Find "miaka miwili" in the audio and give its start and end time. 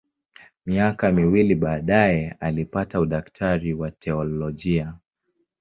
0.65-1.55